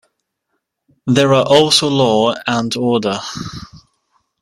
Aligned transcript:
There 1.05 1.31
are 1.35 1.45
also 1.45 1.87
law 1.87 2.33
and 2.47 2.75
order. 2.75 3.19